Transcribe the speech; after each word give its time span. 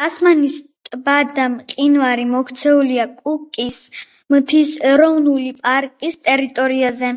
ტასმანის 0.00 0.54
ტბა 0.88 1.12
და 1.36 1.46
მყინვარი 1.52 2.26
მოქცეულია 2.32 3.06
კუკის 3.22 3.78
მთის 4.36 4.74
ეროვნული 4.92 5.48
პარკის 5.64 6.20
ტერიტორიაზე. 6.28 7.16